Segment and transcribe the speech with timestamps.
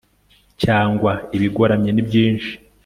[0.61, 1.01] cg
[1.35, 2.51] ibigoramye nibyinshi